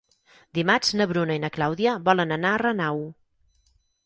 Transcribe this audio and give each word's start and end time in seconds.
Dimarts 0.59 0.93
na 1.01 1.05
Bruna 1.11 1.35
i 1.39 1.41
na 1.43 1.51
Clàudia 1.57 1.93
volen 2.09 2.37
anar 2.39 2.55
a 2.55 2.63
Renau. 2.65 3.05